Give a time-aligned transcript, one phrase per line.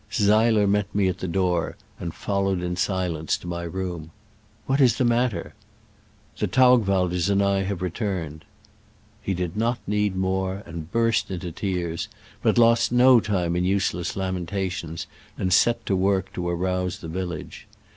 [0.09, 4.97] Seiler met me at his door, and followed in silence to my room:'* What is
[4.97, 5.53] the matter ?'*
[6.39, 8.43] "The Taugwalders and I have returned."
[9.21, 12.07] He did not need more, and burst into tears,
[12.41, 15.05] but lost no time in use less lamentations,
[15.37, 17.67] and set to work to arouse the village.